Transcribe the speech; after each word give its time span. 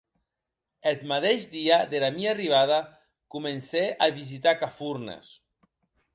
Eth 0.91 1.03
madeish 1.09 1.45
dia 1.53 1.77
dera 1.91 2.09
mia 2.15 2.31
arribada 2.31 2.81
comencè 3.37 3.85
a 4.07 4.09
visitar 4.19 4.57
cafornes. 4.65 5.31